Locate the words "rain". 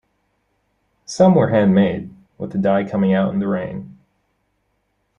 3.47-3.99